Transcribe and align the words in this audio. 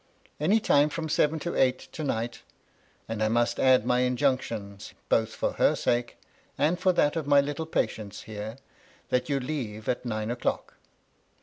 Any 0.39 0.59
time 0.59 0.89
from 0.89 1.09
seven 1.09 1.37
to 1.41 1.53
eight 1.55 1.77
to 1.91 2.03
night; 2.03 2.41
and 3.07 3.21
I 3.21 3.27
must 3.27 3.59
add 3.59 3.85
my 3.85 3.99
injunc 4.01 4.41
tions, 4.41 4.95
both 5.09 5.29
for 5.35 5.51
her 5.53 5.75
sake, 5.75 6.17
and 6.57 6.79
for 6.79 6.91
that 6.93 7.15
of 7.15 7.27
my 7.27 7.39
little 7.39 7.67
patient's, 7.67 8.23
here, 8.23 8.57
that 9.09 9.29
you 9.29 9.39
leave 9.39 9.87
at 9.87 10.03
nine 10.03 10.31
o'clock. 10.31 10.73